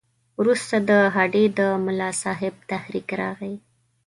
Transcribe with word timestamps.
وروسته 0.39 0.75
د 0.89 0.91
هډې 1.15 1.45
د 1.57 1.61
ملاصاحب 1.85 2.53
تحریک 2.71 3.07
راغی. 3.21 3.55